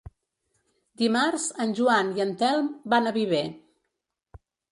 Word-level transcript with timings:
Dimarts 1.01 1.43
en 1.65 1.75
Joan 1.81 2.09
i 2.19 2.25
en 2.27 2.33
Telm 2.41 2.71
van 2.95 3.09
a 3.09 3.13
Viver. 3.21 3.45